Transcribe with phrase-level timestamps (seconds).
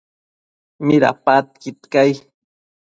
[0.85, 2.11] Midapadquid cai?